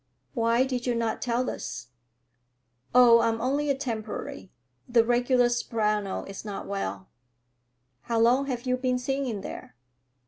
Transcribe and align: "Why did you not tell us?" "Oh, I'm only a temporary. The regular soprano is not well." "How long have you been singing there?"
"Why 0.33 0.63
did 0.63 0.87
you 0.87 0.95
not 0.95 1.21
tell 1.21 1.47
us?" 1.47 1.89
"Oh, 2.95 3.19
I'm 3.21 3.39
only 3.39 3.69
a 3.69 3.75
temporary. 3.75 4.51
The 4.89 5.05
regular 5.05 5.47
soprano 5.47 6.23
is 6.23 6.43
not 6.43 6.65
well." 6.65 7.07
"How 8.09 8.19
long 8.19 8.47
have 8.47 8.63
you 8.65 8.77
been 8.77 8.97
singing 8.97 9.41
there?" 9.41 9.75